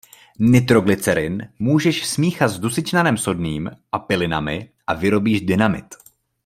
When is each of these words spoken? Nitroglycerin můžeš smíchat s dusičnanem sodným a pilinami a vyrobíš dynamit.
Nitroglycerin 0.39 1.47
můžeš 1.59 2.05
smíchat 2.07 2.49
s 2.51 2.59
dusičnanem 2.59 3.17
sodným 3.17 3.71
a 3.91 3.99
pilinami 3.99 4.71
a 4.87 4.93
vyrobíš 4.93 5.41
dynamit. 5.41 5.93